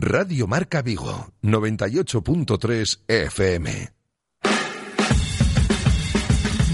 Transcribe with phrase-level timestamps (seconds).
[0.00, 3.88] Radio Marca Vigo, 98.3 FM.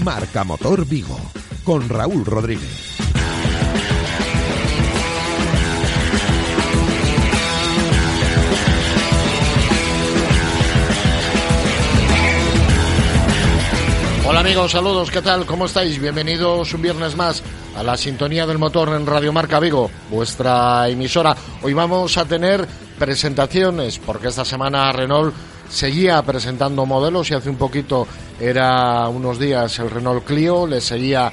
[0.03, 1.17] Marca Motor Vigo,
[1.63, 2.89] con Raúl Rodríguez.
[14.25, 15.45] Hola amigos, saludos, ¿qué tal?
[15.45, 15.97] ¿Cómo estáis?
[16.01, 17.41] Bienvenidos un viernes más
[17.77, 21.37] a la sintonía del motor en Radio Marca Vigo, vuestra emisora.
[21.61, 22.67] Hoy vamos a tener
[23.03, 25.33] presentaciones, porque esta semana Renault
[25.69, 28.07] seguía presentando modelos y hace un poquito
[28.39, 31.29] era unos días el Renault Clio, le seguía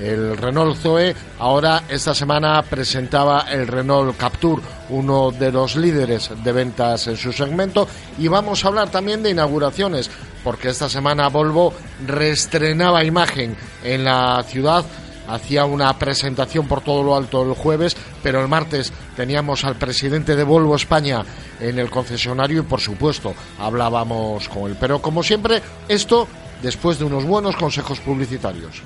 [0.00, 6.52] el Renault Zoe, ahora esta semana presentaba el Renault Captur, uno de los líderes de
[6.52, 10.10] ventas en su segmento, y vamos a hablar también de inauguraciones,
[10.42, 11.74] porque esta semana Volvo
[12.06, 14.86] reestrenaba imagen en la ciudad
[15.34, 20.36] hacía una presentación por todo lo alto el jueves, pero el martes teníamos al presidente
[20.36, 21.24] de Volvo España
[21.60, 24.76] en el concesionario y por supuesto hablábamos con él.
[24.78, 26.28] Pero como siempre, esto
[26.62, 28.82] después de unos buenos consejos publicitarios.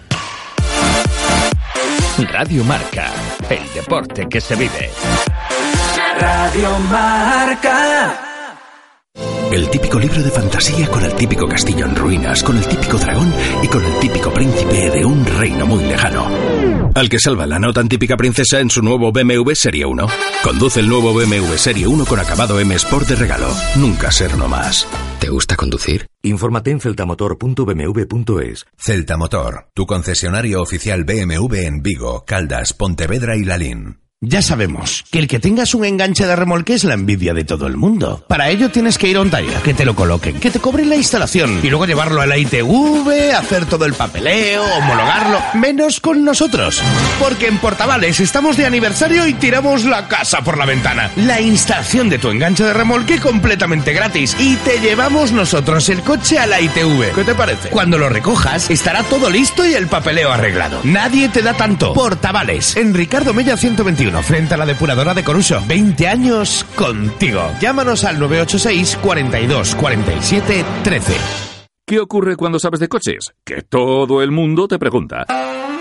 [2.31, 3.11] Radio Marca,
[3.51, 4.91] el deporte que se vive.
[6.21, 8.34] Radio Marca.
[9.55, 13.33] El típico libro de fantasía con el típico castillo en ruinas, con el típico dragón
[13.63, 16.29] y con el típico príncipe de un reino muy lejano.
[16.93, 20.09] Al que salva la no tan típica princesa en su nuevo BMW Serie 1.
[20.43, 23.47] Conduce el nuevo BMW Serie 1 con acabado M Sport de regalo.
[23.77, 24.89] Nunca ser no más.
[25.21, 26.09] ¿Te gusta conducir?
[26.23, 28.67] Infórmate en celtamotor.bmw.es.
[28.77, 34.04] Celta Motor, tu concesionario oficial BMW en Vigo, Caldas, Pontevedra y Lalín.
[34.27, 37.67] Ya sabemos que el que tengas un enganche de remolque es la envidia de todo
[37.67, 38.25] el mundo.
[38.27, 40.89] Para ello tienes que ir a un taller, que te lo coloquen, que te cobren
[40.89, 45.41] la instalación y luego llevarlo a la ITV, hacer todo el papeleo, homologarlo.
[45.55, 46.81] Menos con nosotros.
[47.21, 51.11] Porque en Portavales estamos de aniversario y tiramos la casa por la ventana.
[51.17, 56.39] La instalación de tu enganche de remolque completamente gratis y te llevamos nosotros el coche
[56.39, 57.13] a la ITV.
[57.15, 57.69] ¿Qué te parece?
[57.69, 60.81] Cuando lo recojas estará todo listo y el papeleo arreglado.
[60.85, 61.93] Nadie te da tanto.
[61.93, 65.63] Portavales, en Ricardo Mella 121 frente a la depuradora de Coruso.
[65.67, 67.43] 20 años contigo.
[67.61, 71.15] Llámanos al 986 42 47 13.
[71.87, 73.35] ¿Qué ocurre cuando sabes de coches?
[73.45, 75.27] Que todo el mundo te pregunta.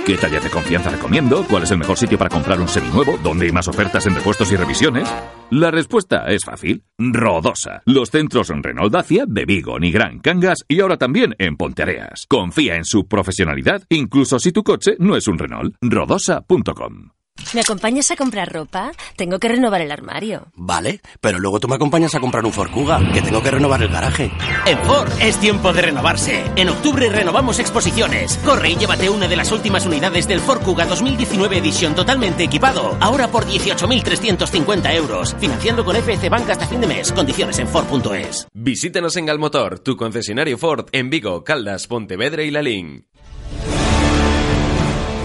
[0.06, 1.46] ¿Qué talla de confianza recomiendo?
[1.50, 3.18] ¿Cuál es el mejor sitio para comprar un seminuevo?
[3.24, 5.10] ¿Dónde hay más ofertas en repuestos y revisiones?
[5.50, 6.84] La respuesta es fácil.
[6.98, 7.84] Rodosa.
[7.86, 12.26] Los centros en Renault Dacia, de Vigo, Nigrán, Cangas y ahora también en Ponteareas.
[12.28, 15.76] Confía en su profesionalidad, incluso si tu coche no es un Renault.
[15.82, 17.13] Rodosa.com.
[17.54, 18.92] ¿Me acompañas a comprar ropa?
[19.16, 20.48] Tengo que renovar el armario.
[20.56, 23.82] Vale, pero luego tú me acompañas a comprar un Ford Kuga, que tengo que renovar
[23.84, 24.32] el garaje.
[24.66, 26.44] En Ford es tiempo de renovarse.
[26.56, 28.40] En octubre renovamos exposiciones.
[28.44, 32.98] Corre y llévate una de las últimas unidades del Ford Kuga 2019 edición totalmente equipado.
[33.00, 35.36] Ahora por 18.350 euros.
[35.40, 37.12] Financiando con FC Banca hasta fin de mes.
[37.12, 38.48] Condiciones en Ford.es.
[38.54, 43.06] Visítanos en Galmotor, tu concesionario Ford en Vigo, Caldas, Pontevedra y Lalín.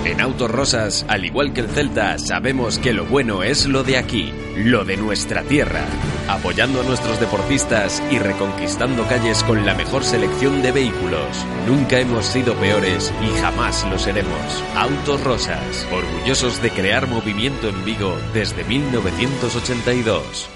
[0.08, 3.98] En Autos Rosas, al igual que el Celta, sabemos que lo bueno es lo de
[3.98, 5.84] aquí, lo de nuestra tierra.
[6.28, 11.44] Apoyando a nuestros deportistas y reconquistando calles con la mejor selección de vehículos.
[11.66, 14.64] Nunca hemos sido peores y jamás lo seremos.
[14.76, 20.48] Autos Rosas, orgullosos de crear movimiento en Vigo desde 1982.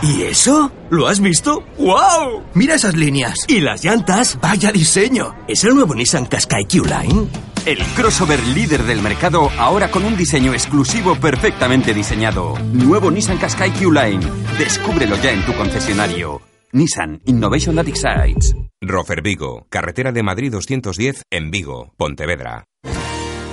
[0.00, 0.72] ¿Y eso?
[0.88, 1.62] ¿Lo has visto?
[1.76, 2.44] ¡Wow!
[2.54, 3.40] Mira esas líneas.
[3.46, 4.38] ¿Y las llantas?
[4.40, 5.34] ¡Vaya diseño!
[5.46, 7.53] ¿Es el nuevo Nissan Qashqai Q-Line?
[7.66, 12.58] El crossover líder del mercado, ahora con un diseño exclusivo perfectamente diseñado.
[12.74, 14.20] Nuevo Nissan Qashqai Q-Line.
[14.58, 16.42] Descúbrelo ya en tu concesionario.
[16.72, 18.54] Nissan Innovation That Excites.
[18.82, 22.64] Rofer Vigo, carretera de Madrid 210 en Vigo, Pontevedra.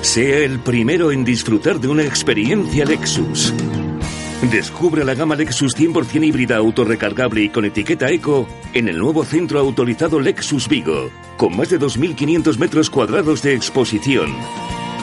[0.02, 3.54] Sea el primero en disfrutar de una experiencia Lexus.
[4.50, 9.60] Descubre la gama Lexus 100% híbrida autorrecargable y con etiqueta eco en el nuevo centro
[9.60, 14.36] autorizado Lexus Vigo, con más de 2.500 metros cuadrados de exposición.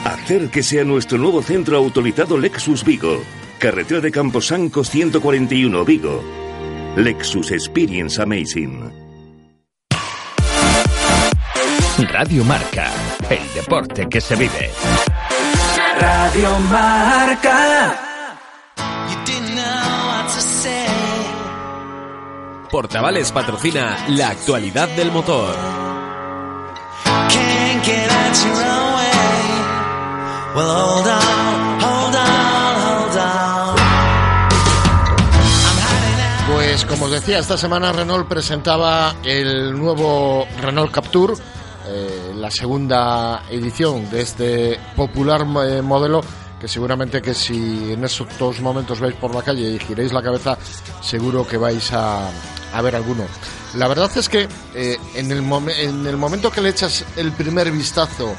[0.03, 3.23] Acérquese a nuestro nuevo centro autorizado Lexus Vigo,
[3.59, 6.21] carretera de Camposancos 141 Vigo.
[6.97, 8.91] Lexus Experience Amazing.
[12.11, 12.91] Radio Marca,
[13.29, 14.69] el deporte que se vive.
[15.99, 18.18] Radio Marca.
[22.71, 25.55] Portavales patrocina la actualidad del motor.
[36.53, 41.35] Pues como os decía, esta semana Renault presentaba el nuevo Renault Captur,
[41.87, 46.21] eh, la segunda edición de este popular eh, modelo
[46.59, 50.57] que seguramente que si en estos momentos veis por la calle y giréis la cabeza,
[51.01, 52.29] seguro que vais a,
[52.73, 53.25] a ver alguno.
[53.75, 55.43] La verdad es que eh, en, el
[55.77, 58.33] en el momento que le echas el primer vistazo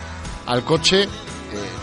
[0.46, 1.08] al coche, eh,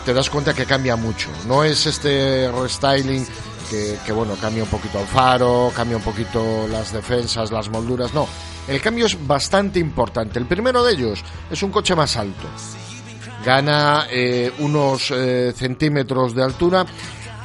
[0.04, 1.28] te das cuenta que cambia mucho.
[1.46, 3.26] No es este restyling
[3.70, 8.26] que, bueno, cambia un poquito el faro, cambia un poquito las defensas, las molduras, no.
[8.66, 10.38] El cambio es bastante importante.
[10.38, 12.48] El primero de ellos es un coche más alto.
[13.44, 15.12] Gana eh, unos
[15.54, 16.86] centímetros de altura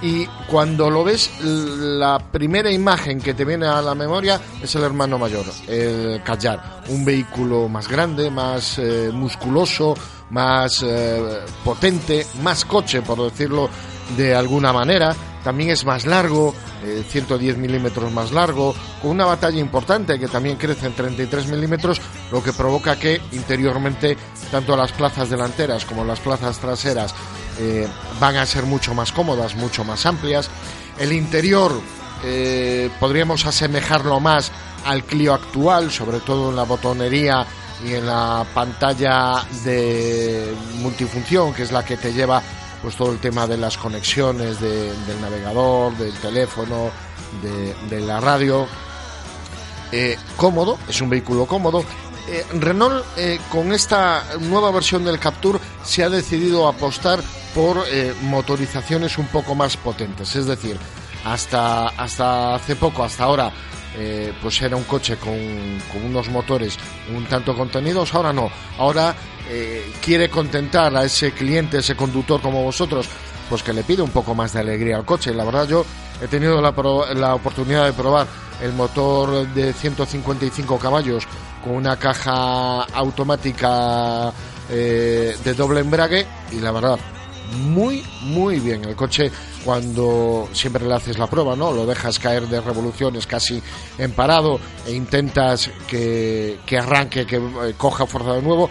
[0.04, 4.84] y cuando lo ves, la primera imagen que te viene a la memoria es el
[4.84, 9.96] hermano mayor, el Kajar, un vehículo más grande, más eh, musculoso,
[10.32, 13.70] más eh, potente, más coche, por decirlo
[14.18, 15.16] de alguna manera.
[15.42, 16.54] También es más largo,
[17.10, 22.02] 110 milímetros más largo, con una batalla importante que también crece en 33 milímetros,
[22.32, 24.18] lo que provoca que interiormente
[24.52, 27.14] tanto las plazas delanteras como las plazas traseras
[27.60, 27.88] eh,
[28.20, 30.50] van a ser mucho más cómodas, mucho más amplias.
[30.98, 31.72] El interior
[32.24, 34.52] eh, podríamos asemejarlo más
[34.86, 37.46] al Clio actual, sobre todo en la botonería
[37.86, 42.42] y en la pantalla de multifunción, que es la que te lleva
[42.82, 46.92] pues todo el tema de las conexiones del navegador, del teléfono,
[47.90, 48.68] de, la radio.
[49.92, 51.86] Eh, cómodo, es un vehículo cómodo.
[52.54, 53.06] Renault
[53.52, 57.22] con esta nueva versión del Captur se ha decidido apostar
[57.54, 57.86] por
[58.22, 60.78] motorizaciones un poco más potentes, es decir,
[61.26, 63.52] hasta, hasta hace poco, hasta ahora,
[64.42, 65.34] pues era un coche con,
[66.04, 66.78] unos motores
[67.16, 69.16] un tanto contenidos, ahora no, ahora
[69.50, 73.08] eh, quiere contentar a ese cliente, ese conductor como vosotros,
[73.50, 75.34] pues que le pide un poco más de alegría al coche.
[75.34, 75.86] La verdad yo
[76.22, 76.74] he tenido la,
[77.14, 78.26] la oportunidad de probar
[78.62, 81.26] el motor de 155 caballos
[81.64, 84.32] con una caja automática
[84.70, 86.98] eh, de doble embrague y la verdad
[87.54, 89.32] muy muy bien el coche
[89.64, 93.62] cuando siempre le haces la prueba no lo dejas caer de revoluciones casi
[93.98, 98.70] en parado e intentas que, que arranque que eh, coja fuerza de nuevo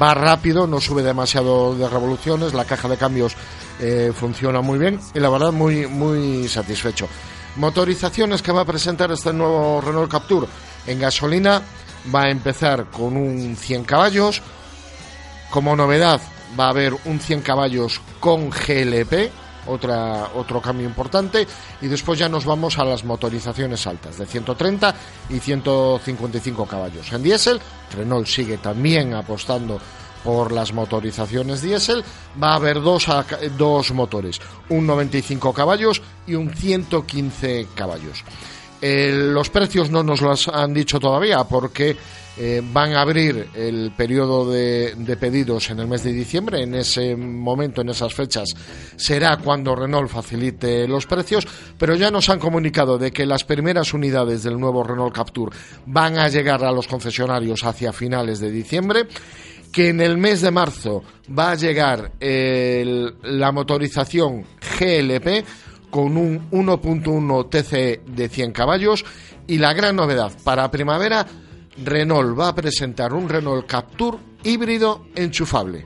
[0.00, 3.34] va rápido, no sube demasiado de revoluciones, la caja de cambios
[3.80, 7.08] eh, funciona muy bien y la verdad muy, muy satisfecho.
[7.56, 10.48] Motorizaciones que va a presentar este nuevo Renault Captur
[10.86, 11.62] en gasolina
[12.14, 14.42] va a empezar con un 100 caballos.
[15.50, 16.20] Como novedad
[16.58, 19.30] va a haber un 100 caballos con GLP,
[19.66, 21.46] otra, otro cambio importante.
[21.80, 24.94] Y después ya nos vamos a las motorizaciones altas, de 130
[25.30, 27.12] y 155 caballos.
[27.12, 27.60] En diésel,
[27.94, 29.80] Renault sigue también apostando
[30.24, 32.04] por las motorizaciones diésel,
[32.42, 33.06] va a haber dos,
[33.56, 38.24] dos motores, un 95 caballos y un 115 caballos.
[38.82, 41.96] Eh, los precios no nos los han dicho todavía porque
[42.38, 46.62] eh, van a abrir el periodo de, pedidos en el mes de diciembre.
[46.62, 48.48] En ese momento, en esas fechas,
[48.96, 51.46] será cuando Renault facilite los precios.
[51.76, 55.52] Pero ya nos han comunicado de que las primeras unidades del nuevo Renault Captur
[55.86, 59.06] van a llegar a los concesionarios hacia finales de diciembre
[59.70, 61.04] que en el mes de marzo
[61.38, 64.44] va a llegar la motorización
[64.78, 65.44] GLP
[65.90, 69.04] con un 1.1 TC de 100 caballos
[69.46, 71.26] y la gran novedad para primavera
[71.84, 75.84] Renault va a presentar un Renault Captur híbrido enchufable.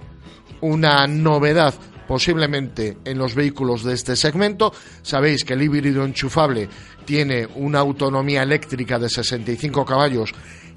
[0.61, 1.75] Una novedad
[2.07, 4.73] posiblemente en los vehículos de este segmento.
[5.03, 6.69] Sabéis que el híbrido enchufable
[7.05, 10.33] tiene una autonomía eléctrica de 65 caballos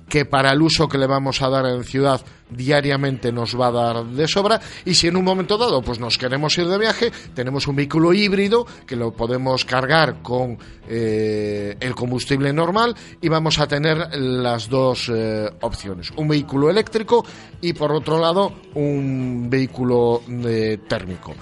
[0.10, 3.72] que para el uso que le vamos a dar en ciudad diariamente nos va a
[3.72, 4.60] dar de sobra.
[4.86, 8.14] Y si en un momento dado pues nos queremos ir de viaje tenemos un vehículo
[8.14, 14.70] híbrido que lo podemos cargar con eh, el combustible normal y vamos a tener las
[14.70, 16.12] dos eh, opciones.
[16.16, 17.26] Un vehículo eléctrico
[17.62, 21.34] y por otro lado un vehículo eh, térmico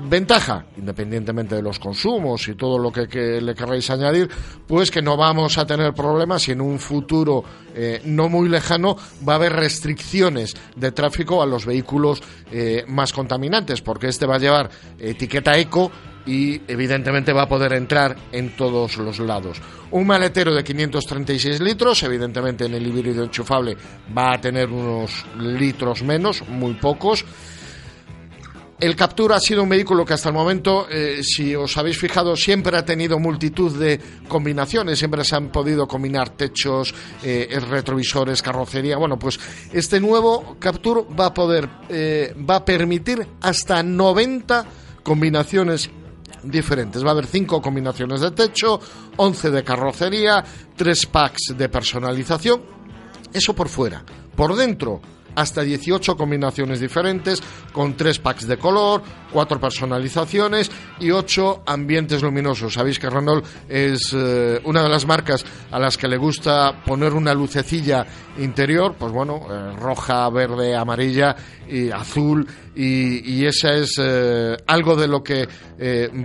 [0.00, 4.28] ventaja, independientemente de los consumos y todo lo que, le querráis añadir,
[4.66, 8.96] pues que no vamos a tener problemas y en un futuro eh, no muy lejano
[9.26, 14.36] va a haber restricciones de tráfico a los vehículos eh, más contaminantes, porque este va
[14.36, 15.90] a llevar etiqueta eco
[16.26, 19.62] y evidentemente va a poder entrar en todos los lados.
[19.92, 23.76] Un maletero de 536 litros, evidentemente en el híbrido enchufable
[24.16, 27.24] va a tener unos litros menos, muy pocos.
[28.78, 32.36] El Captura ha sido un vehículo que hasta el momento, eh, si os habéis fijado,
[32.36, 38.98] siempre ha tenido multitud de combinaciones, siempre se han podido combinar techos, eh, retrovisores, carrocería.
[38.98, 39.40] Bueno, pues
[39.72, 44.66] este nuevo Captur va a poder, eh, va a permitir hasta 90
[45.02, 45.88] combinaciones
[46.42, 47.02] diferentes.
[47.02, 48.78] Va a haber 5 combinaciones de techo,
[49.16, 50.44] 11 de carrocería,
[50.76, 52.60] 3 packs de personalización.
[53.32, 54.04] Eso por fuera.
[54.34, 55.00] Por dentro,
[55.36, 62.72] hasta 18 combinaciones diferentes, con tres packs de color, cuatro personalizaciones y ocho ambientes luminosos.
[62.72, 67.12] Sabéis que Renault es eh, una de las marcas a las que le gusta poner
[67.12, 68.06] una lucecilla
[68.38, 71.36] interior, pues bueno, eh, roja, verde, amarilla
[71.68, 75.46] y azul y, esa es eh, algo de lo que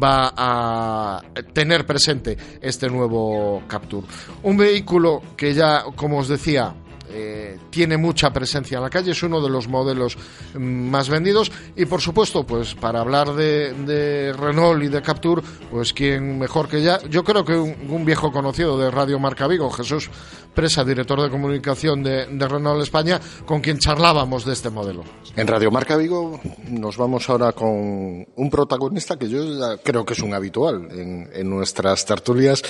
[0.01, 1.21] va a
[1.53, 4.07] tener presente este nuevo Capture.
[4.43, 6.73] Un vehículo que ya, como os decía,
[7.13, 10.17] eh, tiene mucha presencia en la calle, es uno de los modelos
[10.53, 15.93] mm, más vendidos y por supuesto, pues para hablar de, Renault y de Capture, pues
[15.93, 20.09] quién mejor que ya, yo creo que un, viejo conocido de Radio Marca Vigo, Jesús
[20.53, 25.03] Presa, director de comunicación de, de Renault España, con quien charlábamos de este modelo.
[25.35, 30.13] En Radio Marca Vigo nos vamos ahora con un protagonista que yo ya creo que
[30.13, 32.63] es un habitual en, en nuestras tertulias.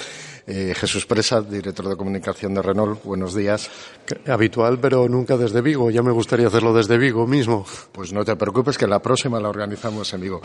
[0.48, 3.70] Eh, Jesús Presa, director de comunicación de Renault, buenos días.
[4.28, 5.92] Habitual, pero nunca desde Vigo.
[5.92, 7.66] Ya me gustaría hacerlo desde Vigo mismo.
[7.92, 10.42] Pues no te preocupes, que la próxima la organizamos en Vigo.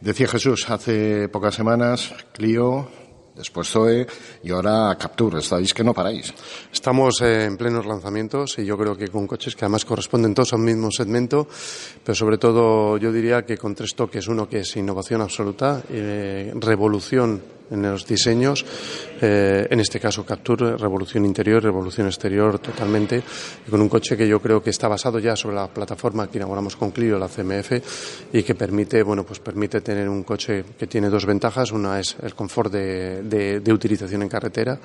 [0.00, 2.88] Decía Jesús, hace pocas semanas, Clio,
[3.34, 4.06] después Zoe
[4.42, 5.38] y ahora Capture.
[5.38, 6.32] Estáis que no paráis.
[6.72, 10.52] Estamos eh, en plenos lanzamientos y yo creo que con coches que además corresponden todos
[10.54, 11.48] al mismo segmento,
[12.02, 14.26] pero sobre todo yo diría que con tres toques.
[14.28, 18.64] Uno que es innovación absoluta, eh, revolución en los diseños,
[19.20, 23.22] eh, en este caso Capture, revolución interior, revolución exterior totalmente,
[23.66, 26.38] y con un coche que yo creo que está basado ya sobre la plataforma que
[26.38, 27.72] inauguramos con Clio, la CMF,
[28.32, 31.72] y que permite, bueno, pues permite tener un coche que tiene dos ventajas.
[31.72, 34.78] Una es el confort de, de, de utilización en carretera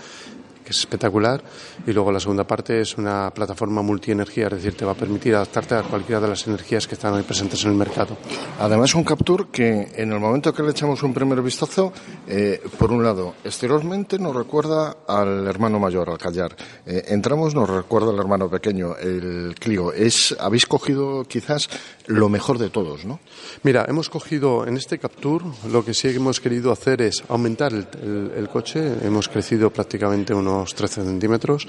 [0.70, 1.42] que es espectacular.
[1.88, 5.34] Y luego la segunda parte es una plataforma multienergía, es decir, te va a permitir
[5.34, 8.16] adaptarte a cualquiera de las energías que están hoy presentes en el mercado.
[8.60, 11.92] Además, un Capture que en el momento que le echamos un primer vistazo,
[12.28, 16.56] eh, por un lado, exteriormente nos recuerda al hermano mayor, al Callar.
[16.86, 19.92] Eh, entramos, nos recuerda al hermano pequeño, el Clio.
[19.92, 21.68] Es, habéis cogido quizás
[22.06, 23.20] lo mejor de todos, ¿no?
[23.64, 27.88] Mira, hemos cogido en este Capture, lo que sí hemos querido hacer es aumentar el,
[28.04, 28.98] el, el coche.
[29.02, 31.68] Hemos crecido prácticamente unos 13 centímetros.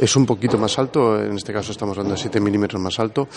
[0.00, 3.28] Es un poquito más alto, en este caso estamos hablando de 7 milímetros más alto,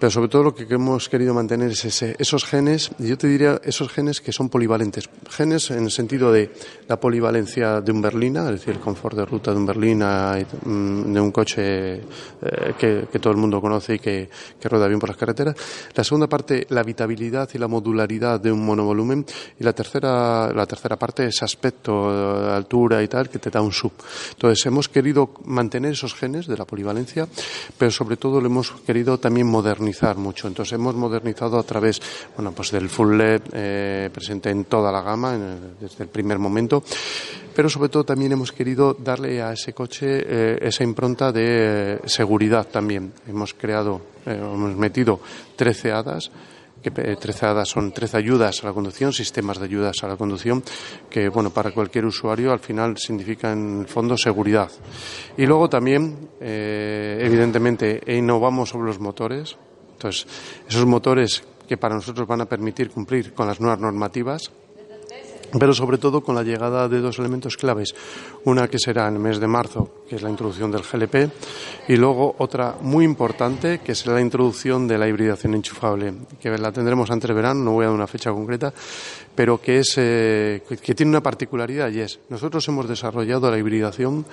[0.00, 3.28] pero sobre todo lo que hemos querido mantener es ese, esos genes, y yo te
[3.28, 5.08] diría esos genes que son polivalentes.
[5.30, 6.50] Genes en el sentido de
[6.88, 11.12] la polivalencia de un berlina, es decir, el confort de ruta de un berlina, mm,
[11.12, 12.02] de un coche eh,
[12.76, 15.54] que, todo el mundo conoce y que, que, rueda bien por las carreteras.
[15.94, 19.24] La segunda parte, la habitabilidad y la modularidad de un monovolumen.
[19.60, 22.08] Y la tercera, la tercera parte, ese aspecto,
[22.52, 23.92] altura y tal, que te da un sub.
[24.32, 27.28] Entonces, hemos querido mantener esos genes de la polivalencia,
[27.76, 30.48] pero sobre todo lo hemos querido también modernizar mucho.
[30.48, 32.00] Entonces hemos modernizado a través,
[32.36, 35.36] bueno, pues del full LED eh, presente en toda la gama
[35.80, 36.82] desde el primer momento,
[37.54, 41.98] pero sobre todo también hemos querido darle a ese coche eh, esa impronta de eh,
[42.06, 43.12] seguridad también.
[43.26, 45.20] Hemos creado, hemos metido
[45.56, 46.30] 13 hadas
[46.90, 50.62] que 13 hadas son 13 ayudas a la conducción, sistemas de ayudas a la conducción,
[51.10, 54.70] que bueno, para cualquier usuario al final significa en el fondo seguridad.
[55.36, 59.56] Y luego también, eh, evidentemente, innovamos sobre los motores.
[59.92, 60.26] Entonces,
[60.68, 64.50] esos motores que para nosotros van a permitir cumplir con las nuevas normativas,
[65.58, 67.94] pero sobre todo con la llegada de dos elementos claves.
[68.44, 71.30] Una que será en el mes de marzo, que es la introducción del GLP,
[71.88, 76.72] y luego otra muy importante, que será la introducción de la hibridación enchufable, que la
[76.72, 78.72] tendremos antes de verano, no voy a dar una fecha concreta,
[79.34, 84.24] pero que, es, eh, que tiene una particularidad y es, nosotros hemos desarrollado la hibridación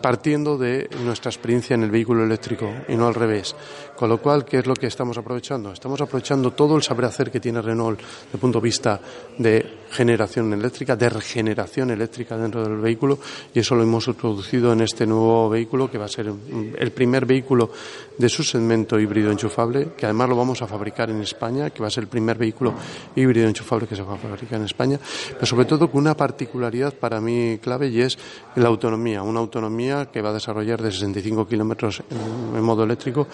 [0.00, 3.54] partiendo de nuestra experiencia en el vehículo eléctrico y no al revés.
[3.96, 5.72] Con lo cual, ¿qué es lo que estamos aprovechando?
[5.72, 9.00] Estamos aprovechando todo el saber hacer que tiene Renault desde el punto de vista
[9.38, 13.18] de generación eléctrica, de regeneración eléctrica dentro del vehículo
[13.52, 16.32] y eso lo hemos introducido en este nuevo vehículo que va a ser
[16.78, 17.70] el primer vehículo
[18.16, 21.88] de su segmento híbrido enchufable, que además lo vamos a fabricar en España, que va
[21.88, 22.74] a ser el primer vehículo
[23.16, 24.98] híbrido enchufable que se va a fabricar en España,
[25.34, 28.18] pero sobre todo con una particularidad para mí clave y es
[28.56, 29.69] la autonomía, una autonomía
[30.10, 33.26] que va a desarrollar de 65 kilómetros en, en, modo eléctrico.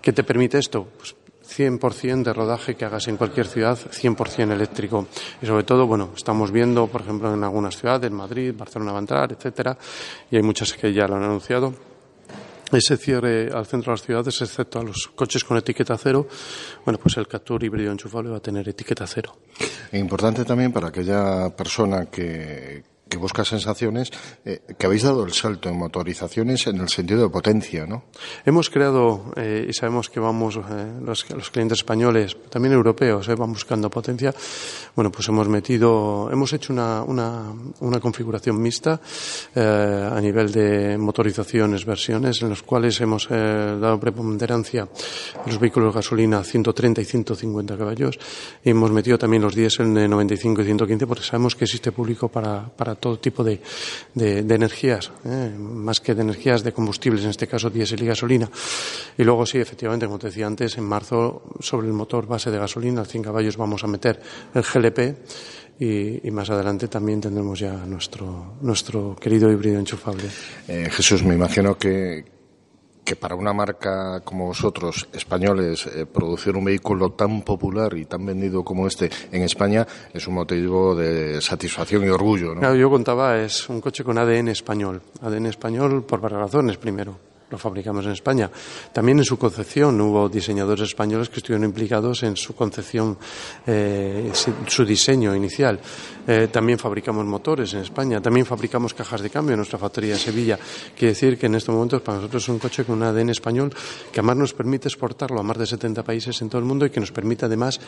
[0.00, 0.86] ¿Qué te permite esto?
[0.96, 1.14] Pues
[1.50, 5.06] 100% de rodaje que hagas en cualquier ciudad, 100% eléctrico.
[5.42, 9.00] Y sobre todo, bueno, estamos viendo, por ejemplo, en algunas ciudades, Madrid, Barcelona va a
[9.00, 9.76] entrar, etcétera,
[10.30, 11.74] y hay muchas que ya lo han anunciado
[12.72, 16.28] ese cierre al centro de las ciudades, excepto a los coches con etiqueta cero,
[16.84, 19.36] bueno, pues el Captur híbrido enchufable va a tener etiqueta cero.
[19.90, 24.10] E importante también para aquella persona que, que busca sensaciones,
[24.44, 28.04] eh, que habéis dado el salto en motorizaciones en el sentido de potencia, ¿no?
[28.46, 30.60] Hemos creado, eh, y sabemos que vamos, eh,
[31.04, 34.32] los, los, clientes españoles, también europeos, van buscando potencia.
[34.94, 39.00] Bueno, pues hemos metido, hemos hecho una, una, una configuración mixta
[39.56, 45.98] a nivel de motorizaciones, versiones, en las cuales hemos dado preponderancia a los vehículos de
[45.98, 48.18] gasolina 130 y 150 caballos.
[48.62, 52.28] Y hemos metido también los diésel de 95 y 115 porque sabemos que existe público
[52.28, 53.60] para, para todo tipo de,
[54.14, 55.52] de, energías, ¿eh?
[55.58, 58.48] más que de energías de combustibles, en este caso diésel y gasolina.
[59.16, 62.58] Y luego sí, efectivamente, como te decía antes, en marzo sobre el motor base de
[62.58, 64.20] gasolina, al 100 caballos, vamos a meter
[64.54, 65.16] el GLP.
[65.80, 70.24] Y, y, más adelante también tendremos ya nuestro, nuestro querido híbrido enchufable.
[70.68, 72.22] Eh, Jesús, me imagino que,
[73.04, 78.24] que para una marca como vosotros, españoles, eh, producir un vehículo tan popular y tan
[78.24, 82.54] vendido como este en España es un motivo de satisfacción y orgullo.
[82.54, 82.60] ¿no?
[82.60, 85.02] Claro, yo contaba, es un coche con ADN español.
[85.22, 86.76] ADN español por varias razones.
[86.76, 88.50] Primero, lo fabricamos en España.
[88.92, 93.18] También en su concepción hubo diseñadores españoles que estuvieron implicados en su concepción,
[93.66, 94.30] eh,
[94.66, 95.80] su diseño inicial.
[96.26, 98.20] Eh, también fabricamos motores en España.
[98.20, 100.58] También fabricamos cajas de cambio en nuestra factoría de Sevilla.
[100.96, 103.74] Quiere decir que en estos momentos para nosotros es un coche con un ADN español
[104.12, 106.90] que además nos permite exportarlo a más de 70 países en todo el mundo y
[106.90, 107.80] que nos permite además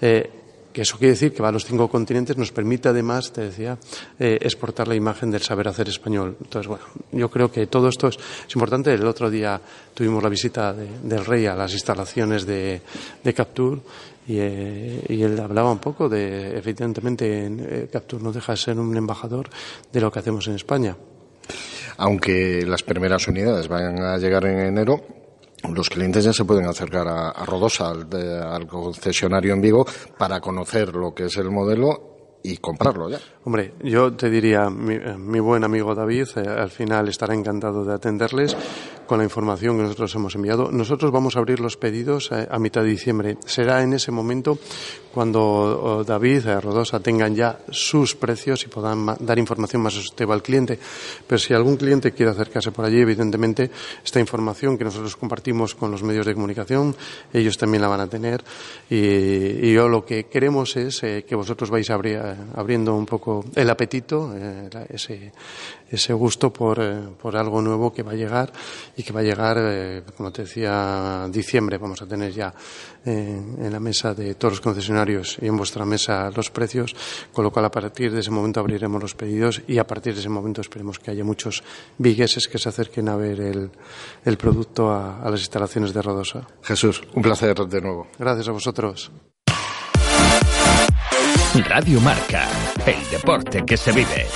[0.00, 0.30] eh,
[0.72, 3.78] que eso quiere decir que va a los cinco continentes, nos permite además, te decía,
[4.18, 6.36] eh, exportar la imagen del saber hacer español.
[6.40, 8.18] Entonces, bueno, yo creo que todo esto es,
[8.54, 8.92] importante.
[8.94, 9.60] El otro día
[9.94, 12.80] tuvimos la visita de, del rey a las instalaciones de,
[13.22, 13.80] de Captur
[14.26, 18.78] y, eh, y, él hablaba un poco de, evidentemente, eh, Captur no deja de ser
[18.78, 19.48] un embajador
[19.92, 20.96] de lo que hacemos en España.
[21.96, 25.04] Aunque las primeras unidades vayan a llegar en enero,
[25.68, 29.86] los clientes ya se pueden acercar a, Rodosa, al, de, al, concesionario en Vigo,
[30.18, 32.09] para conocer lo que es el modelo
[32.42, 33.18] y comprarlo ya.
[33.44, 37.94] Hombre, yo te diría, mi, mi buen amigo David, eh, al final estará encantado de
[37.94, 38.56] atenderles
[39.06, 40.70] con la información que nosotros hemos enviado.
[40.70, 43.38] Nosotros vamos a abrir los pedidos eh, a mitad de diciembre.
[43.44, 44.58] Será en ese momento
[45.12, 50.42] cuando David, eh, Rodosa, tengan ya sus precios y puedan dar información más exhaustiva al
[50.42, 50.78] cliente.
[51.26, 53.70] Pero si algún cliente quiere acercarse por allí, evidentemente,
[54.04, 56.94] esta información que nosotros compartimos con los medios de comunicación,
[57.32, 58.44] ellos también la van a tener.
[58.88, 62.14] Y, y yo lo que queremos es eh, que vosotros vais abri
[62.54, 65.32] abriendo un poco el apetito, eh, ese,
[65.90, 68.52] ese gusto por, eh, por algo nuevo que va a llegar
[68.96, 71.78] y que va a llegar, eh, como te decía, diciembre.
[71.78, 72.52] Vamos a tener ya
[73.04, 76.94] en la mesa de todos los concesionarios y en vuestra mesa los precios,
[77.32, 80.20] con lo cual a partir de ese momento abriremos los pedidos y a partir de
[80.20, 81.62] ese momento esperemos que haya muchos
[81.96, 83.70] vigueses que se acerquen a ver el,
[84.24, 86.46] el producto a, a las instalaciones de Rodosa.
[86.62, 88.08] Jesús, un placer de nuevo.
[88.18, 89.10] Gracias a vosotros.
[91.64, 92.48] Radio Marca,
[92.86, 94.26] el deporte que se vive.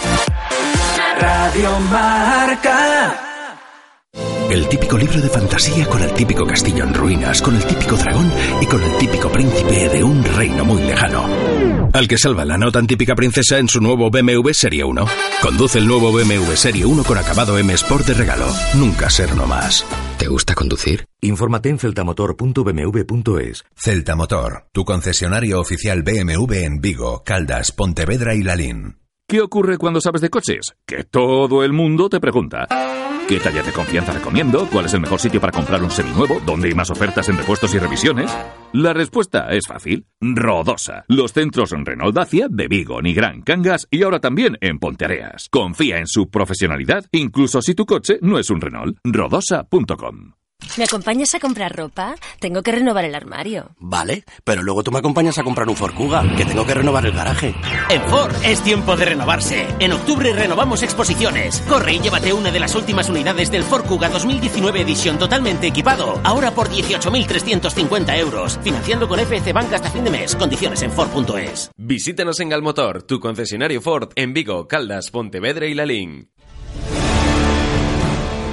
[1.21, 3.24] Radio Marca.
[4.55, 8.31] El típico libro de fantasía con el típico castillo en ruinas, con el típico dragón
[8.61, 11.29] y con el típico príncipe de un reino muy lejano.
[11.93, 15.07] Al que salva la no tan típica princesa en su nuevo BMW Serie 1.
[15.43, 18.47] Conduce el nuevo BMW Serie 1 con acabado M Sport de regalo.
[18.75, 19.85] Nunca ser no más.
[20.19, 21.05] ¿Te gusta conducir?
[21.21, 23.65] Infórmate en celtamotor.bmw.es.
[23.75, 29.04] Celta Motor, tu concesionario oficial BMW en Vigo, Caldas, Pontevedra y Lalín.
[29.27, 30.75] ¿Qué ocurre cuando sabes de coches?
[30.87, 32.67] Que todo el mundo te pregunta.
[33.27, 34.69] ¿Qué talla de confianza recomiendo?
[34.71, 36.41] ¿Cuál es el mejor sitio para comprar un seminuevo?
[36.45, 38.31] ¿Dónde hay más ofertas en repuestos y revisiones?
[38.75, 40.07] La respuesta es fácil.
[40.21, 41.07] Rodosa.
[41.09, 45.49] Los centros en Renault Dacia, de Vigo, Nigrán, Cangas y ahora también en Ponteareas.
[45.51, 48.99] Confía en su profesionalidad, incluso si tu coche no es un Renault.
[49.05, 50.35] Rodosa.com.
[50.77, 52.17] ¿Me acompañas a comprar ropa?
[52.41, 53.71] Tengo que renovar el armario.
[53.79, 57.07] Vale, pero luego tú me acompañas a comprar un Ford Kuga, que tengo que renovar
[57.07, 57.55] el garaje.
[57.91, 59.67] En Ford es tiempo de renovarse.
[59.79, 61.61] En octubre renovamos exposiciones.
[61.69, 66.21] Corre y llévate una de las últimas unidades del Ford Kuga 2019 edición totalmente equipado.
[66.25, 68.59] Ahora por 18.350 euros.
[68.63, 70.35] Financiando con FC Bank hasta fin de mes.
[70.35, 71.71] Condiciones en Ford.es.
[71.77, 76.34] Visítanos en Galmotor, tu concesionario Ford en Vigo, Caldas, Pontevedra y Lalín.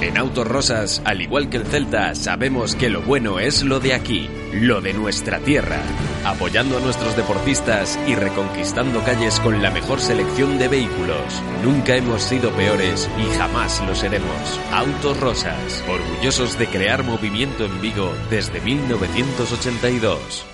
[0.02, 3.94] En Autos Rosas, al igual que el Celta, sabemos que lo bueno es lo de
[3.94, 5.80] aquí, lo de nuestra tierra,
[6.24, 11.40] apoyando a nuestros deportistas y reconquistando calles con la mejor selección de vehículos.
[11.62, 14.60] Nunca hemos sido peores y jamás lo seremos.
[14.72, 20.51] Autos Rosas, orgullosos de crear movimiento en Vigo desde 1982.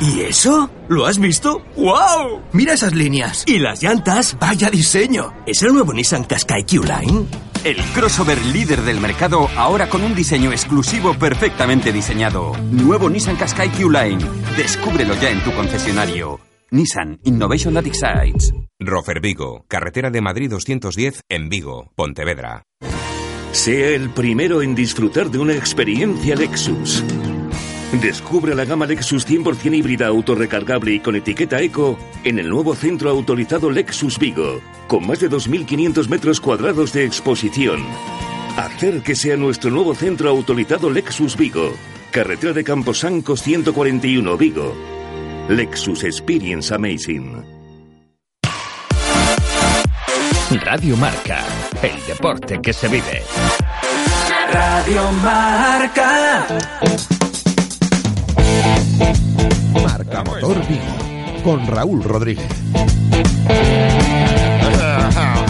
[0.00, 0.70] ¿Y eso?
[0.88, 1.62] ¿Lo has visto?
[1.76, 2.40] ¡Wow!
[2.52, 3.44] Mira esas líneas.
[3.46, 5.34] Y las llantas, vaya diseño.
[5.44, 7.26] ¿Es el nuevo Nissan Qashqai Q-Line?
[7.64, 12.52] El crossover líder del mercado ahora con un diseño exclusivo perfectamente diseñado.
[12.70, 14.24] Nuevo Nissan Qashqai Q-Line.
[14.56, 16.40] Descúbrelo ya en tu concesionario.
[16.70, 18.54] Nissan Innovation that excites.
[18.78, 22.62] Rofer Vigo, carretera de Madrid 210 en Vigo, Pontevedra.
[23.52, 27.04] Sea el primero en disfrutar de una experiencia Lexus.
[27.92, 33.10] Descubre la gama Lexus 100% híbrida autorrecargable y con etiqueta Eco en el nuevo centro
[33.10, 37.84] autorizado Lexus Vigo, con más de 2.500 metros cuadrados de exposición.
[38.56, 41.72] Hacer que sea nuestro nuevo centro autorizado Lexus Vigo,
[42.12, 44.72] carretera de Camposancos 141 Vigo.
[45.48, 47.42] Lexus Experience Amazing.
[50.62, 51.44] Radio Marca,
[51.82, 53.22] el deporte que se vive.
[54.52, 56.46] Radio Marca.
[59.82, 62.46] Marca Motor Vigo con Raúl Rodríguez.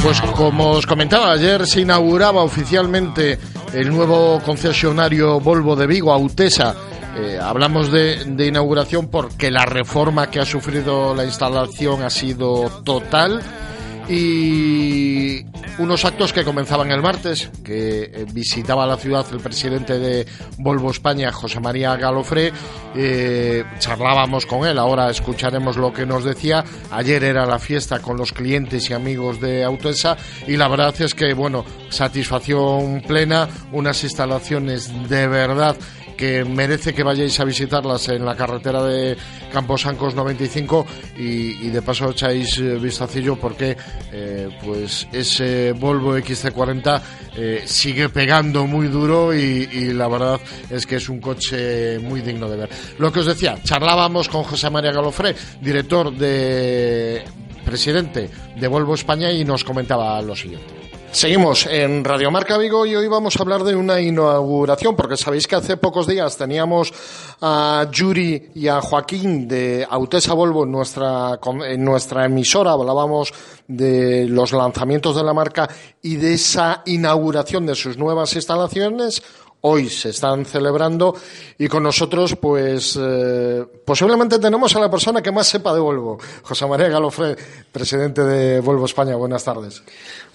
[0.03, 3.39] Pues como os comentaba, ayer se inauguraba oficialmente
[3.75, 6.75] el nuevo concesionario Volvo de Vigo, Autesa.
[7.17, 12.71] Eh, hablamos de, de inauguración porque la reforma que ha sufrido la instalación ha sido
[12.85, 13.43] total
[14.11, 15.47] y
[15.79, 20.27] unos actos que comenzaban el martes, que eh, visitaba la ciudad el presidente de
[20.59, 22.53] Volvo España, José María Galofré,
[22.97, 28.17] eh, charlábamos con él, ahora escucharemos lo que nos decía, ayer era la fiesta con
[28.17, 30.17] los clientes y amigos de Autoesa
[30.49, 35.77] y la verdad es que, bueno, satisfacción plena, unas instalaciones de verdad
[36.21, 39.17] que merece que vayáis a visitarlas en la carretera de
[39.51, 43.75] Camposancos 95 y, y de paso echáis eh, vistacillo porque
[44.13, 47.01] eh, pues ese Volvo XC40
[47.37, 52.51] eh, sigue pegando muy duro y, la verdad es que es un coche muy digno
[52.51, 52.71] de ver.
[52.99, 57.25] Lo que os decía, charlábamos con José María Galofré, director de
[57.65, 60.90] presidente de Volvo España y nos comentaba lo siguiente.
[61.13, 65.49] Seguimos en Radio Marca Vigo y hoy vamos a hablar de una inauguración, porque sabéis
[65.49, 66.93] que hace pocos días teníamos
[67.41, 73.35] a Yuri y a Joaquín de Autesa Volvo en nuestra, en nuestra emisora, hablábamos
[73.67, 75.69] de los lanzamientos de la marca
[76.01, 79.21] y de esa inauguración de sus nuevas instalaciones
[79.63, 81.15] hoy se están celebrando
[81.59, 86.19] y con nosotros pues eh, posiblemente tenemos a la persona que más sepa de Volvo,
[86.43, 87.37] José María Galofré,
[87.71, 89.17] presidente de Volvo España.
[89.17, 89.83] Buenas tardes.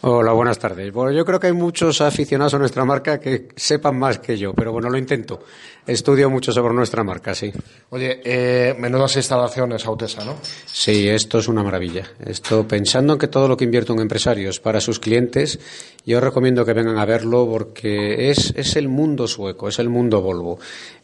[0.01, 0.91] Hola, buenas tardes.
[0.93, 4.53] Bueno, yo creo que hay muchos aficionados a nuestra marca que sepan más que yo,
[4.53, 5.39] pero bueno, lo intento.
[5.87, 7.53] Estudio mucho sobre nuestra marca, sí.
[7.91, 10.35] Oye, eh, menudas instalaciones, Autesa, ¿no?
[10.65, 12.11] Sí, esto es una maravilla.
[12.25, 15.59] Esto, pensando en que todo lo que invierte un empresario es para sus clientes,
[16.03, 20.21] yo recomiendo que vengan a verlo porque es, es el mundo sueco, es el mundo
[20.21, 20.57] Volvo.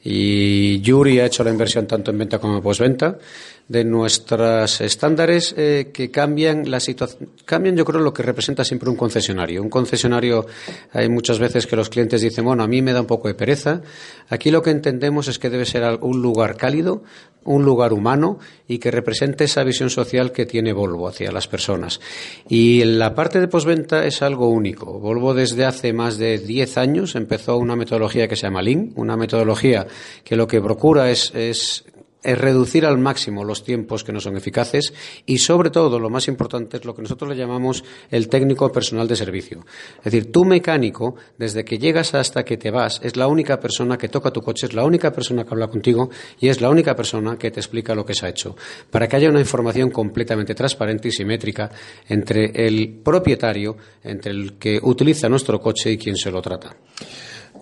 [0.04, 3.20] Y Yuri ha hecho la inversión tanto en venta como en postventa
[3.68, 8.90] de nuestros estándares eh, que cambian la situación, cambian yo creo lo que representa siempre
[8.90, 9.62] un concesionario.
[9.62, 10.46] Un concesionario
[10.92, 13.34] hay muchas veces que los clientes dicen, bueno, a mí me da un poco de
[13.34, 13.82] pereza.
[14.30, 17.04] Aquí lo que entendemos es que debe ser un lugar cálido,
[17.44, 22.00] un lugar humano y que represente esa visión social que tiene Volvo hacia las personas.
[22.48, 25.00] Y la parte de postventa es algo único.
[25.00, 29.18] Volvo desde hace más de 10 años empezó una metodología que se llama Lean, una
[29.18, 29.88] metodología
[30.24, 31.86] que lo que procura es, es
[32.24, 34.94] es reducir al máximo los tiempos que no son eficaces
[35.26, 39.08] y, sobre todo, lo más importante es lo que nosotros le llamamos el técnico personal
[39.08, 39.66] de servicio.
[39.98, 43.98] Es decir, tu mecánico, desde que llegas hasta que te vas, es la única persona
[43.98, 46.96] que toca tu coche, es la única persona que habla contigo y es la única
[46.96, 48.56] persona que te explica lo que se ha hecho.
[48.90, 51.72] Para que haya una información completamente transparente y simétrica
[52.08, 56.76] entre el propietario, entre el que utiliza nuestro coche y quien se lo trata.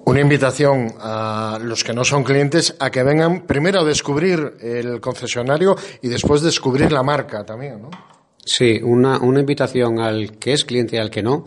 [0.10, 5.00] Una invitación a los que no son clientes a que vengan primero a descubrir el
[5.00, 7.92] concesionario y después descubrir la marca también, ¿no?
[8.44, 11.44] Sí, una, una invitación al que es cliente y al que no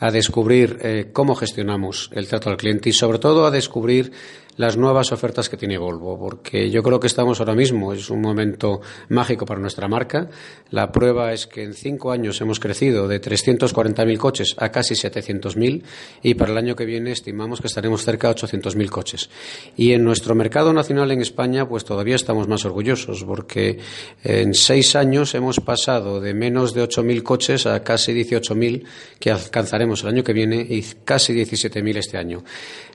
[0.00, 4.10] a descubrir eh, cómo gestionamos el trato al cliente y sobre todo a descubrir
[4.56, 8.20] las nuevas ofertas que tiene Volvo, porque yo creo que estamos ahora mismo, es un
[8.20, 10.28] momento mágico para nuestra marca.
[10.70, 15.82] La prueba es que en cinco años hemos crecido de 340.000 coches a casi 700.000
[16.22, 19.30] y para el año que viene estimamos que estaremos cerca de 800.000 coches.
[19.76, 23.78] Y en nuestro mercado nacional en España, pues todavía estamos más orgullosos, porque
[24.22, 28.84] en seis años hemos pasado de menos de 8.000 coches a casi 18.000
[29.18, 32.44] que alcanzaremos el año que viene y casi 17.000 este año.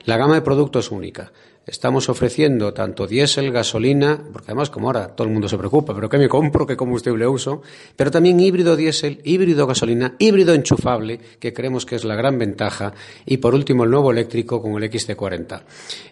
[0.06, 1.32] La gama de productos es única.
[1.66, 6.08] Estamos ofreciendo tanto diésel, gasolina, porque además como ahora todo el mundo se preocupa, pero
[6.08, 6.64] ¿qué me compro?
[6.64, 7.60] ¿Qué combustible uso?
[7.96, 12.94] Pero también híbrido diésel, híbrido gasolina, híbrido enchufable, que creemos que es la gran ventaja,
[13.24, 15.62] y por último el nuevo eléctrico con el XT40.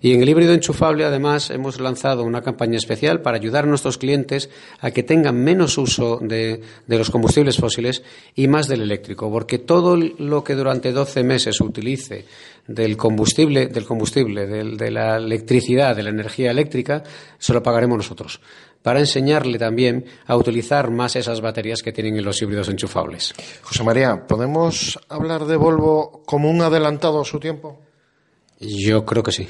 [0.00, 3.96] Y en el híbrido enchufable además hemos lanzado una campaña especial para ayudar a nuestros
[3.96, 8.02] clientes a que tengan menos uso de, de los combustibles fósiles
[8.34, 12.24] y más del eléctrico, porque todo lo que durante 12 meses utilice
[12.66, 17.02] del combustible, del combustible, del, de la electricidad, electricidad, de la energía eléctrica,
[17.38, 18.40] se lo pagaremos nosotros
[18.82, 23.32] para enseñarle también a utilizar más esas baterías que tienen en los híbridos enchufables.
[23.62, 27.80] José María, ¿podemos hablar de Volvo como un adelantado a su tiempo?
[28.60, 29.48] Yo creo que sí.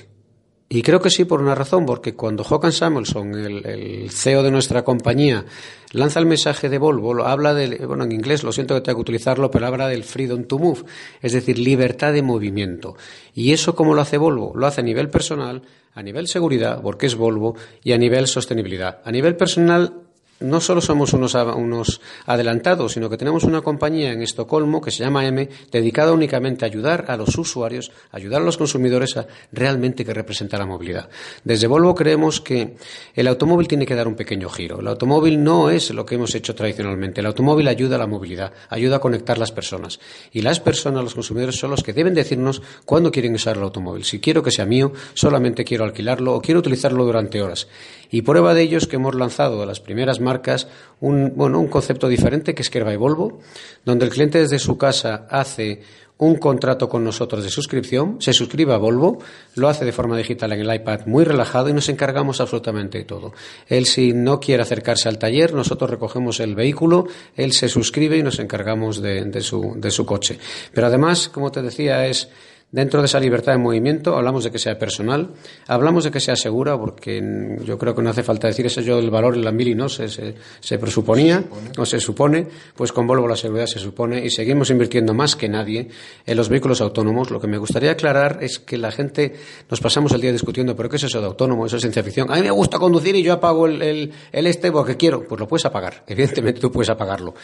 [0.69, 4.83] Y creo que sí por una razón, porque cuando Håkan Samuelsson, el, CEO de nuestra
[4.83, 5.45] compañía,
[5.93, 9.03] lanza el mensaje de Volvo, habla de, bueno, en inglés, lo siento que tengo que
[9.03, 10.85] utilizarlo, pero habla del freedom to move,
[11.21, 12.97] es decir, libertad de movimiento.
[13.35, 14.53] ¿Y eso cómo lo hace Volvo?
[14.57, 19.01] Lo hace a nivel personal, a nivel seguridad, porque es Volvo, y a nivel sostenibilidad.
[19.05, 20.04] A nivel personal,
[20.41, 25.27] no solo somos unos, adelantados, sino que tenemos una compañía en Estocolmo que se llama
[25.27, 30.13] M, dedicada únicamente a ayudar a los usuarios, ayudar a los consumidores a realmente que
[30.13, 31.09] representa la movilidad.
[31.45, 32.77] Desde Volvo creemos que
[33.15, 34.81] el automóvil tiene que dar un pequeño giro.
[34.81, 37.21] El automóvil no es lo que hemos hecho tradicionalmente.
[37.21, 40.01] El automóvil ayuda a la movilidad, ayuda a conectar las personas.
[40.33, 44.05] Y las personas, los consumidores, son los que deben decirnos cuándo quieren usar el automóvil.
[44.05, 47.69] Si quiero que sea mío, solamente quiero alquilarlo o quiero utilizarlo durante horas.
[48.11, 50.67] Y prueba de ello es que hemos lanzado las primeras marcas
[51.01, 53.39] un, bueno, un concepto diferente que es Kerba y Volvo,
[53.85, 55.83] donde el cliente desde su casa hace
[56.17, 59.19] un contrato con nosotros de suscripción, se suscribe a Volvo,
[59.57, 63.05] lo hace de forma digital en el iPad muy relajado y nos encargamos absolutamente de
[63.05, 63.33] todo.
[63.67, 68.23] Él si no quiere acercarse al taller, nosotros recogemos el vehículo, él se suscribe y
[68.23, 70.39] nos encargamos de, su, de su coche.
[70.73, 72.29] Pero además, como te decía, es
[72.75, 75.31] Dentro de esa libertad de movimiento hablamos de que sea personal,
[75.69, 77.23] hablamos de que sea segura, porque
[77.65, 79.89] yo creo que no hace falta decir eso yo el valor en la mili, ¿no?
[79.89, 81.45] Se, se, presuponía
[81.79, 85.49] o se supone, pues con Volvo la seguridad se supone y seguimos invirtiendo más que
[85.49, 85.87] nadie
[86.27, 87.31] en los vehículos autónomos.
[87.31, 89.35] Lo que me gustaría aclarar es que la gente
[89.71, 91.67] nos pasamos el día discutiendo, pero ¿qué es eso de autónomo?
[91.67, 92.29] Eso es ciencia ficción.
[92.33, 95.23] A mí me gusta conducir y yo apago el, el, el este porque quiero.
[95.29, 96.03] Pues lo puedes apagar.
[96.09, 97.35] Evidentemente tú puedes apagarlo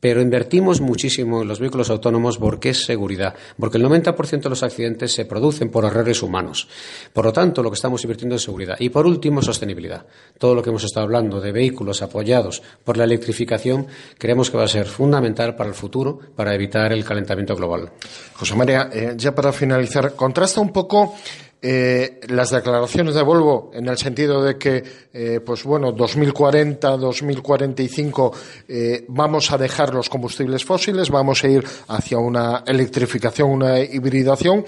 [0.00, 4.62] pero invertimos muchísimo en los vehículos autónomos porque es seguridad, porque el 90% de los
[4.62, 6.68] accidentes se producen por errores humanos.
[7.12, 8.76] Por lo tanto, lo que estamos invirtiendo es seguridad.
[8.78, 10.06] Y por último, sostenibilidad.
[10.38, 14.64] Todo lo que hemos estado hablando de vehículos apoyados por la electrificación creemos que va
[14.64, 17.90] a ser fundamental para el futuro, para evitar el calentamiento global.
[18.34, 21.14] José María, eh, ya para finalizar, contrasta un poco
[21.60, 28.32] eh, las declaraciones de Volvo en el sentido de que, eh, pues bueno, 2040, 2045
[28.68, 34.64] eh, vamos a dejar los combustibles fósiles, vamos a ir hacia una electrificación, una hibridación,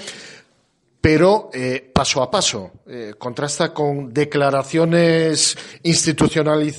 [1.00, 2.72] pero eh, paso a paso.
[3.18, 6.78] Contrasta con declaraciones institucionales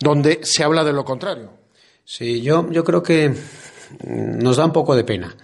[0.00, 1.50] donde se habla de lo contrario.
[2.04, 3.34] Sí, yo, yo creo que
[4.06, 5.36] nos da un poco de pena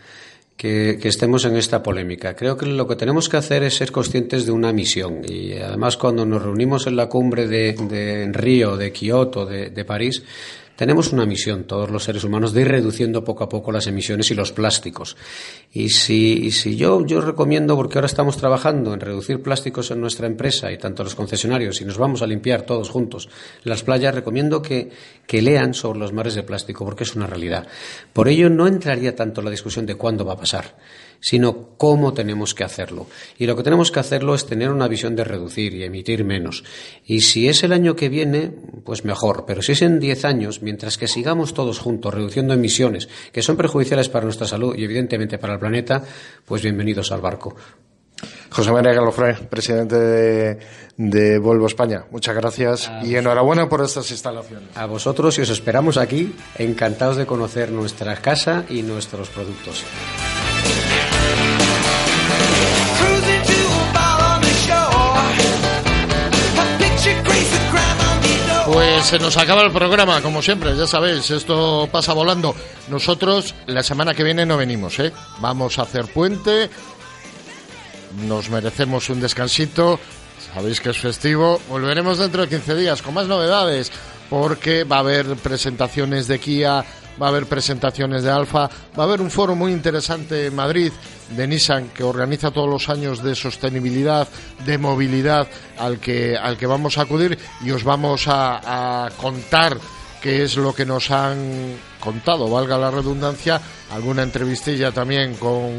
[0.56, 2.34] que, estemos en esta polémica.
[2.34, 5.22] Creo que lo que tenemos que hacer es ser conscientes de una misión.
[5.28, 10.22] Y además, cuando nos reunimos en la cumbre de, Río, de Kioto, de París,
[10.76, 14.30] tenemos una misión, todos los seres humanos, de ir reduciendo poco a poco las emisiones
[14.30, 15.16] y los plásticos.
[15.72, 20.26] Y si, si yo, yo recomiendo, porque ahora estamos trabajando en reducir plásticos en nuestra
[20.26, 23.28] empresa y tanto los concesionarios, y nos vamos a limpiar todos juntos
[23.62, 24.90] las playas, recomiendo que,
[25.26, 27.66] que lean sobre los mares de plástico, porque es una realidad.
[28.12, 30.74] Por ello, no entraría tanto la discusión de cuándo va a pasar
[31.24, 33.06] sino cómo tenemos que hacerlo.
[33.38, 36.64] Y lo que tenemos que hacerlo es tener una visión de reducir y emitir menos.
[37.06, 38.52] Y si es el año que viene,
[38.84, 39.44] pues mejor.
[39.46, 43.56] Pero si es en diez años, mientras que sigamos todos juntos reduciendo emisiones, que son
[43.56, 46.04] perjudiciales para nuestra salud y evidentemente para el planeta,
[46.44, 47.56] pues bienvenidos al barco.
[48.50, 49.96] José María Galofré, presidente
[50.98, 52.04] de, Volvo España.
[52.10, 54.76] Muchas gracias y enhorabuena por estas instalaciones.
[54.76, 59.84] A vosotros y os esperamos aquí, encantados de conocer nuestra casa y nuestros productos.
[69.04, 72.54] Se nos acaba el programa, como siempre, ya sabéis, esto pasa volando.
[72.88, 75.12] Nosotros la semana que viene no venimos, ¿eh?
[75.40, 76.70] Vamos a hacer puente,
[78.26, 80.00] nos merecemos un descansito,
[80.54, 83.92] sabéis que es festivo, volveremos dentro de 15 días con más novedades,
[84.30, 86.82] porque va a haber presentaciones de Kia,
[87.20, 90.92] va a haber presentaciones de Alfa, va a haber un foro muy interesante en Madrid
[91.30, 94.28] de Nissan que organiza todos los años de sostenibilidad,
[94.64, 95.48] de movilidad
[95.78, 99.78] al que, al que vamos a acudir y os vamos a, a contar
[100.22, 103.60] qué es lo que nos han contado, valga la redundancia,
[103.92, 105.78] alguna entrevistilla también con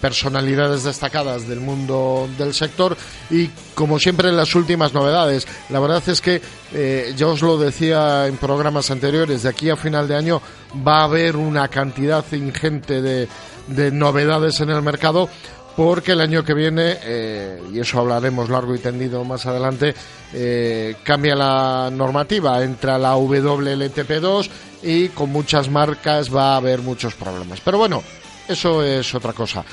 [0.00, 2.96] personalidades destacadas del mundo del sector
[3.30, 5.46] y como siempre las últimas novedades.
[5.70, 6.40] La verdad es que
[6.72, 10.42] eh, ya os lo decía en programas anteriores, de aquí a final de año
[10.86, 13.28] va a haber una cantidad ingente de,
[13.68, 15.28] de novedades en el mercado
[15.76, 19.94] porque el año que viene, eh, y eso hablaremos largo y tendido más adelante,
[20.32, 24.48] eh, cambia la normativa, entra la WLTP2
[24.82, 27.60] y con muchas marcas va a haber muchos problemas.
[27.60, 28.02] Pero bueno,
[28.48, 29.64] eso es otra cosa.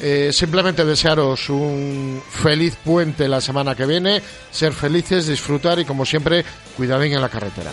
[0.00, 6.04] Eh, simplemente desearos un feliz puente la semana que viene, ser felices, disfrutar y como
[6.04, 6.44] siempre,
[6.76, 7.70] cuidadín en la carretera.